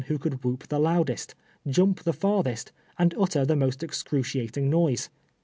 [0.01, 1.35] :^Vlio could whoop the loudest,
[1.67, 5.09] jump the far thest, and utter the most excruciating noise.